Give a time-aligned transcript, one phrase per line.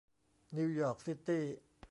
[0.55, 1.45] นิวยอร์คซิตี้